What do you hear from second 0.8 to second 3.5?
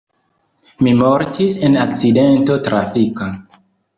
Mi mortis en akcidento trafika.